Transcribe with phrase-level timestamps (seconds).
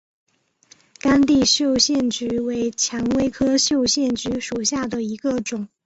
[0.97, 5.69] 干地绣线菊为蔷薇科绣线菊属下的一个种。